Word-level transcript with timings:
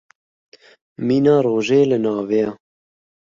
Mîna 1.07 1.35
rojê 1.45 1.81
li 1.89 1.97
navê 2.05 2.41
ye. 2.45 2.49